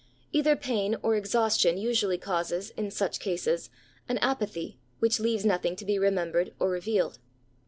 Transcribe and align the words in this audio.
Either 0.31 0.55
pain 0.55 0.95
or 1.03 1.13
exhaustion 1.15 1.77
usually 1.77 2.17
causes, 2.17 2.71
in 2.71 2.89
such 2.89 3.19
cases, 3.19 3.69
an 4.09 4.17
apathy 4.17 4.79
which 4.97 5.19
leaves 5.19 5.45
nothing 5.45 5.75
to 5.75 5.85
be 5.85 5.99
remembered 5.99 6.55
or 6.57 6.71
revealed. 6.71 7.19